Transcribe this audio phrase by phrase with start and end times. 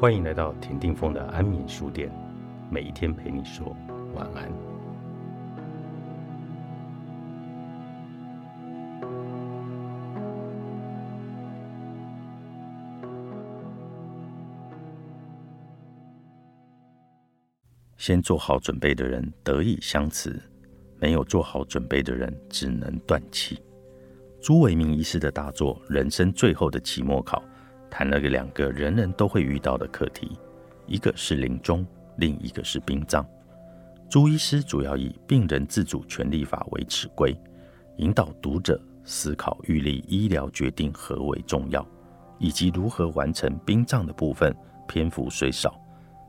[0.00, 2.10] 欢迎来到田定峰的安眠书店，
[2.70, 3.76] 每一天陪你说
[4.14, 4.50] 晚安。
[17.98, 20.42] 先做好准备的人得以相辞，
[20.98, 23.62] 没有做好准备的人只能断气。
[24.40, 27.38] 朱维明医师的大作《人生最后的期末考》。
[27.90, 30.38] 谈了个两个人人都会遇到的课题，
[30.86, 31.84] 一个是临终，
[32.16, 33.26] 另一个是殡葬。
[34.08, 37.36] 朱医师主要以病人自主权利法为尺规，
[37.96, 41.86] 引导读者思考预立医疗决定何为重要，
[42.38, 44.54] 以及如何完成殡葬的部分。
[44.88, 45.80] 篇幅虽少，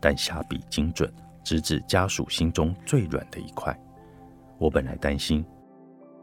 [0.00, 1.08] 但下笔精准，
[1.44, 3.72] 直指家属心中最软的一块。
[4.58, 5.44] 我本来担心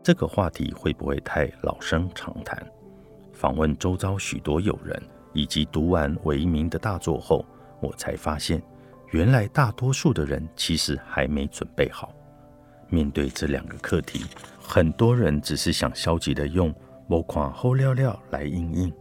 [0.03, 2.61] 这个话题会不会太老生常谈，
[3.31, 5.01] 访问周遭许多友人。
[5.35, 7.45] 以及读完韦明的大作后，
[7.81, 8.59] 我才发现，
[9.11, 12.11] 原来大多数的人其实还没准备好
[12.89, 14.25] 面对这两个课题。
[14.59, 16.73] 很多人只是想消极的用
[17.05, 18.91] “某款后料料”来应应。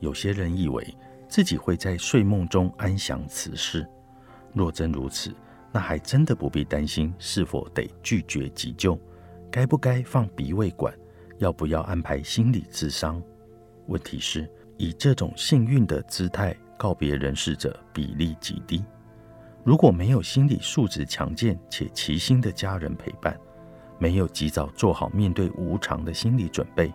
[0.00, 0.84] 有些人以为
[1.28, 3.86] 自己会在睡梦中安详此事。
[4.52, 5.32] 若真如此，
[5.70, 8.98] 那还真的不必担心是否得拒绝急救，
[9.48, 10.92] 该不该放鼻胃管，
[11.38, 13.22] 要不要安排心理咨商。
[13.86, 14.50] 问题是。
[14.76, 18.84] 以这种幸运的姿态告别人世者比例极低。
[19.64, 23.38] 如果没有心理素质强健且齐心的家人陪伴，
[23.98, 26.92] 没有及早做好面对无常的心理准备，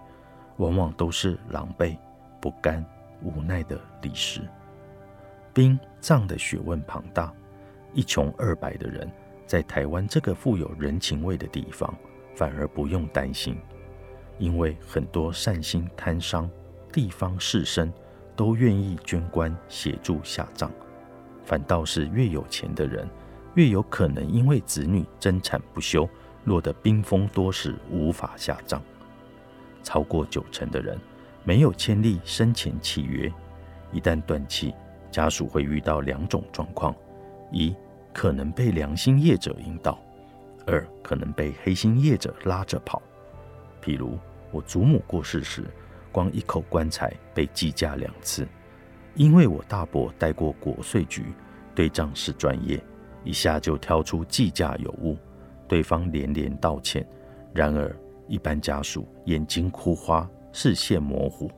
[0.58, 1.98] 往往都是狼狈、
[2.42, 2.86] 不甘、
[3.24, 4.42] 无奈的离世。
[5.54, 7.34] 殡葬的学问庞大，
[7.94, 9.10] 一穷二白的人
[9.46, 11.98] 在台湾这个富有人情味的地方，
[12.36, 13.58] 反而不用担心，
[14.38, 16.50] 因为很多善心贪商。
[16.98, 17.88] 地方士绅
[18.36, 20.72] 都愿意捐官协助下葬，
[21.46, 23.08] 反倒是越有钱的人，
[23.54, 26.10] 越有可能因为子女争产不休，
[26.46, 28.82] 落得冰封多时，无法下葬。
[29.84, 31.00] 超过九成的人
[31.44, 33.32] 没有签立生前契约，
[33.92, 34.74] 一旦断气，
[35.12, 36.96] 家属会遇到两种状况：
[37.52, 37.76] 一
[38.12, 40.00] 可能被良心业者引导；
[40.66, 43.00] 二可能被黑心业者拉着跑。
[43.84, 44.18] 譬如
[44.50, 45.64] 我祖母过世时。
[46.12, 48.48] 光一口棺材被计价两次，
[49.16, 51.26] 因为我大伯带过国税局，
[51.74, 52.84] 对账是专业，
[53.24, 55.18] 一下就挑出计价有误，
[55.68, 57.08] 对方连连道歉。
[57.54, 57.96] 然而
[58.28, 61.50] 一般家属眼睛哭花，视线模糊，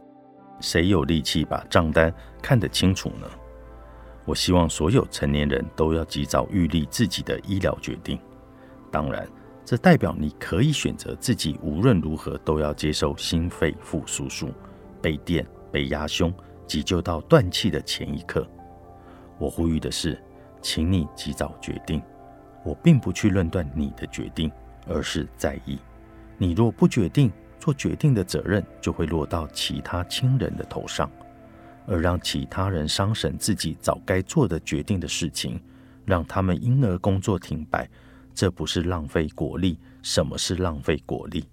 [0.60, 3.28] 谁有力气把账单看得清楚呢？
[4.26, 8.20] 我希望所有成年人都要及早预立自己的医疗决定，
[8.92, 9.28] 当然。
[9.70, 14.52] 这代表你可以选择自己无论如何都要接受心肺复苏术，
[15.00, 16.34] 被电、被压胸，
[16.66, 18.50] 急救到断气的前一刻。
[19.38, 20.20] 我呼吁的是，
[20.60, 22.02] 请你及早决定。
[22.66, 24.52] 我并不去论断你的决定，
[24.88, 25.78] 而是在意，
[26.40, 31.08] 你若不决定，做决定的责任就会落到其他亲人的头上，
[31.86, 35.62] 而让其他人伤神自己早该做的决定的事情，
[36.06, 37.88] 让他们因而工作停摆。
[38.40, 39.78] 这不是浪费国力。
[40.02, 41.44] 什么是浪费国力？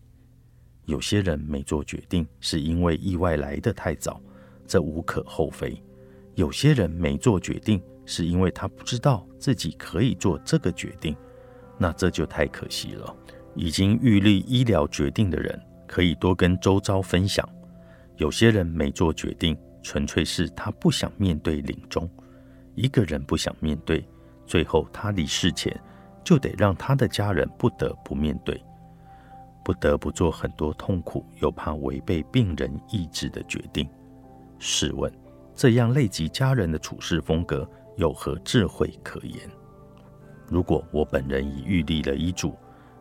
[0.85, 4.23] 有些人没做决定，是因为意外来得太早，
[4.69, 5.83] 这无可厚非；
[6.37, 11.17] 有些人没做决定，是因为他不知道自己可以做这个决定，
[11.77, 13.13] 那这就太可惜了。
[13.57, 17.45] 已经预立医疗决定的人，可以多跟周遭分享。
[18.17, 22.09] 有些人没做决定，纯粹是他不想面对临终。
[22.77, 24.09] 一个人不想面对，
[24.47, 25.77] 最后他离世前。
[26.27, 28.61] 就得让他的家人不得不面对，
[29.65, 33.89] 不得不做很多痛苦又怕违背病人意志的决定。
[34.59, 35.13] 试问，
[35.55, 39.49] 这样累及家人的处事风格有何智慧可言？
[40.49, 42.57] 如果我本人已预立了遗嘱，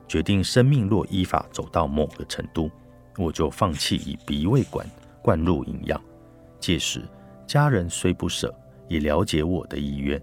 [0.07, 2.69] 决定生命若依法走到某个程度，
[3.17, 4.85] 我就放弃以鼻胃管
[5.23, 5.99] 灌入营养。
[6.59, 7.01] 届时，
[7.47, 8.53] 家人虽不舍，
[8.87, 10.21] 也了解我的意愿。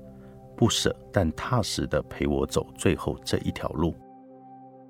[0.62, 3.96] 不舍，但踏实的陪我走最后这一条路。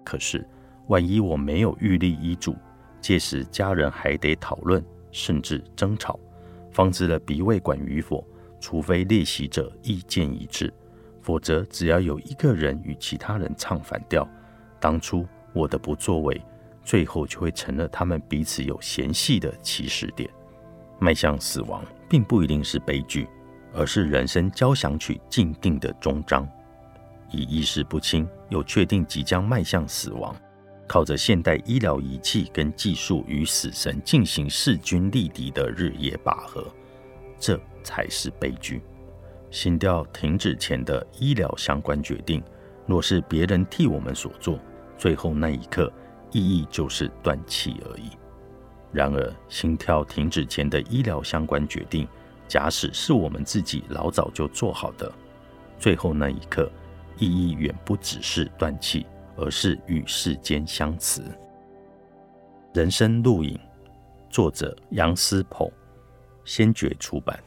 [0.04, 0.46] 可是，
[0.88, 2.54] 万一我没有预立遗嘱，
[3.00, 6.20] 届时家人还得讨论，甚至争吵，
[6.70, 8.22] 放置了鼻胃管与否，
[8.60, 10.70] 除非列席者意见一致，
[11.22, 14.28] 否则只要有一个人与其他人唱反调，
[14.78, 16.38] 当初我的不作为，
[16.84, 20.28] 最后就会成了他们彼此有嫌隙的起始点。
[20.98, 23.26] 迈向死亡，并不一定是悲剧。
[23.74, 26.48] 而是人生交响曲静定的终章，
[27.30, 30.34] 以意识不清又确定即将迈向死亡，
[30.86, 36.66] 靠着现代医疗仪器跟技术与死神进行势均力敌的日夜拔河，
[37.38, 38.82] 这才是悲剧。
[39.50, 42.42] 心跳停止前的医疗相关决定，
[42.86, 44.58] 若是别人替我们所做，
[44.96, 45.92] 最后那一刻
[46.30, 48.10] 意义就是断气而已。
[48.92, 52.06] 然而，心跳停止前的医疗相关决定，
[52.52, 55.10] 假使是我们自己老早就做好的，
[55.78, 56.70] 最后那一刻
[57.16, 59.06] 意义远不只是断气，
[59.36, 61.24] 而是与世间相辞。
[62.74, 63.58] 人生录影，
[64.28, 65.66] 作者杨思鹏，
[66.44, 67.42] 先觉出版。